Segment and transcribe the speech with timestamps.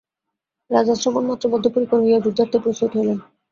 [0.71, 3.17] রাজা শ্রবণমাত্র বদ্ধপরিকর হইয়া যুদ্ধার্থে প্রস্তুত হইলেন।